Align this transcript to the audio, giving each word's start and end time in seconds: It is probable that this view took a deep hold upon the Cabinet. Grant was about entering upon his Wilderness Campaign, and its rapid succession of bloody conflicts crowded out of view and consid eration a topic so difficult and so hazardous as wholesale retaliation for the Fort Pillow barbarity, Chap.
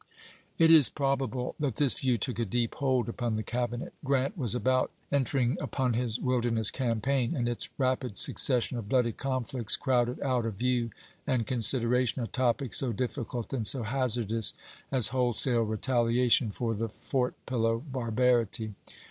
It 0.57 0.71
is 0.71 0.89
probable 0.89 1.53
that 1.59 1.75
this 1.75 1.93
view 1.99 2.17
took 2.17 2.39
a 2.39 2.43
deep 2.45 2.73
hold 2.73 3.07
upon 3.07 3.35
the 3.35 3.43
Cabinet. 3.43 3.93
Grant 4.03 4.35
was 4.35 4.55
about 4.55 4.89
entering 5.11 5.59
upon 5.61 5.93
his 5.93 6.19
Wilderness 6.19 6.71
Campaign, 6.71 7.35
and 7.35 7.47
its 7.47 7.69
rapid 7.77 8.17
succession 8.17 8.79
of 8.79 8.89
bloody 8.89 9.11
conflicts 9.11 9.77
crowded 9.77 10.19
out 10.21 10.47
of 10.47 10.55
view 10.55 10.89
and 11.27 11.45
consid 11.45 11.81
eration 11.83 12.23
a 12.23 12.25
topic 12.25 12.73
so 12.73 12.91
difficult 12.91 13.53
and 13.53 13.67
so 13.67 13.83
hazardous 13.83 14.55
as 14.91 15.09
wholesale 15.09 15.61
retaliation 15.61 16.49
for 16.49 16.73
the 16.73 16.89
Fort 16.89 17.35
Pillow 17.45 17.77
barbarity, 17.87 18.73
Chap. 18.87 18.95